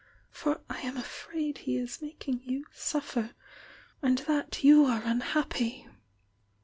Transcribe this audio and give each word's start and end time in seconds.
For 0.31 0.61
I 0.67 0.79
am 0.79 0.97
afraid 0.97 1.59
he 1.59 1.77
is 1.77 2.01
making 2.01 2.41
you 2.43 2.65
suffer, 2.73 3.35
and 4.01 4.17
that 4.27 4.63
you 4.63 4.83
are 4.85 5.03
unhappy." 5.03 5.87